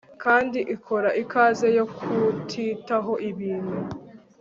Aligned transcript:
Kandi 0.23 0.59
ikora 0.75 1.09
ikaze 1.23 1.67
yo 1.77 1.85
kutitaho 1.95 3.13
ibintu 3.29 3.77